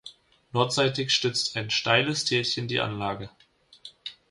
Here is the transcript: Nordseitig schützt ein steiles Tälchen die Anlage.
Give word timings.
Nordseitig 0.51 1.11
schützt 1.13 1.55
ein 1.55 1.69
steiles 1.69 2.25
Tälchen 2.25 2.67
die 2.67 2.79
Anlage. 2.79 3.29